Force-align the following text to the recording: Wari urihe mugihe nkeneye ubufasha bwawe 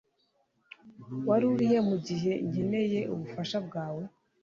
Wari 1.27 1.45
urihe 1.53 1.77
mugihe 1.89 2.31
nkeneye 2.47 2.99
ubufasha 3.13 3.57
bwawe 3.67 4.03